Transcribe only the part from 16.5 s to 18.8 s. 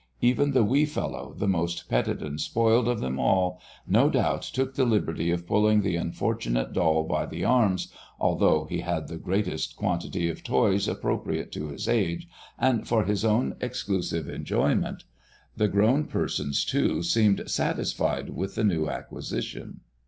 too, seemed satisfied with the